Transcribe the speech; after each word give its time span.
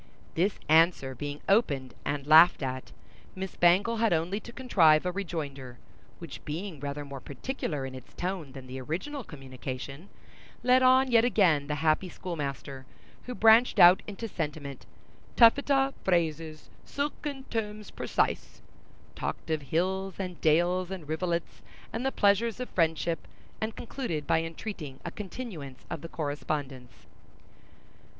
This 0.33 0.57
answer 0.67 1.13
being 1.13 1.41
opened 1.47 1.93
and 2.03 2.25
laughed 2.25 2.63
at, 2.63 2.91
Miss 3.35 3.55
Bangle 3.55 3.97
had 3.97 4.11
only 4.13 4.39
to 4.39 4.51
contrive 4.51 5.05
a 5.05 5.11
rejoinder, 5.11 5.77
which 6.17 6.43
being 6.43 6.79
rather 6.79 7.05
more 7.05 7.19
particular 7.19 7.85
in 7.85 7.93
its 7.93 8.15
tone 8.15 8.53
than 8.53 8.65
the 8.65 8.81
original 8.81 9.23
communication, 9.23 10.09
led 10.63 10.81
on 10.81 11.11
yet 11.11 11.23
again 11.23 11.67
the 11.67 11.75
happy 11.85 12.09
schoolmaster, 12.09 12.87
who 13.27 13.35
branched 13.35 13.77
out 13.77 14.01
into 14.07 14.27
sentiment, 14.27 14.87
"taffeta 15.35 15.93
phrases, 16.03 16.71
silken 16.83 17.43
terms 17.51 17.91
precise," 17.91 18.63
talked 19.13 19.51
of 19.51 19.61
hills 19.61 20.15
and 20.17 20.41
dales 20.41 20.89
and 20.89 21.07
rivulets, 21.07 21.61
and 21.93 22.03
the 22.03 22.11
pleasures 22.11 22.59
of 22.59 22.69
friendship, 22.71 23.27
and 23.61 23.75
concluded 23.75 24.25
by 24.25 24.41
entreating 24.41 24.99
a 25.05 25.11
continuance 25.11 25.85
of 25.91 26.01
the 26.01 26.09
correspondence. 26.09 27.05